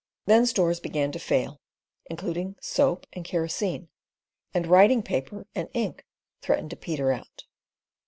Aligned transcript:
Then 0.25 0.47
stores 0.47 0.79
began 0.79 1.11
to 1.11 1.19
fail, 1.19 1.61
including 2.09 2.55
soap 2.59 3.05
and 3.13 3.23
kerosene, 3.23 3.89
and 4.51 4.65
writing 4.65 5.03
paper 5.03 5.45
and 5.53 5.69
ink 5.75 6.07
threatened 6.41 6.71
to 6.71 6.75
"peter 6.75 7.11
out." 7.11 7.43